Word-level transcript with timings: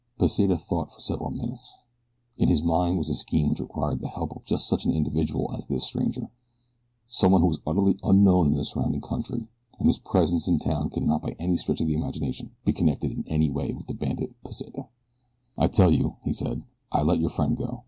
Pesita 0.17 0.57
thought 0.57 0.91
for 0.91 0.99
several 0.99 1.29
minutes. 1.29 1.75
In 2.35 2.49
his 2.49 2.63
mind 2.63 2.97
was 2.97 3.07
a 3.11 3.13
scheme 3.13 3.49
which 3.49 3.59
required 3.59 3.99
the 3.99 4.07
help 4.07 4.31
of 4.31 4.43
just 4.43 4.67
such 4.67 4.83
an 4.83 4.91
individual 4.91 5.51
as 5.55 5.67
this 5.67 5.83
stranger 5.83 6.31
someone 7.07 7.41
who 7.41 7.47
was 7.49 7.59
utterly 7.67 7.99
unknown 8.01 8.47
in 8.47 8.53
the 8.55 8.65
surrounding 8.65 9.01
country 9.01 9.47
and 9.77 9.85
whose 9.87 9.99
presence 9.99 10.47
in 10.47 10.55
a 10.55 10.57
town 10.57 10.89
could 10.89 11.03
not 11.03 11.21
by 11.21 11.35
any 11.37 11.55
stretch 11.55 11.81
of 11.81 11.85
the 11.87 11.93
imagination 11.93 12.49
be 12.65 12.73
connected 12.73 13.11
in 13.11 13.23
any 13.27 13.51
way 13.51 13.73
with 13.75 13.85
the 13.85 13.93
bandit, 13.93 14.33
Pesita. 14.43 14.87
"I 15.55 15.67
tell 15.67 15.91
you," 15.91 16.15
he 16.23 16.33
said. 16.33 16.63
"I 16.91 17.03
let 17.03 17.19
your 17.19 17.29
friend 17.29 17.55
go. 17.55 17.79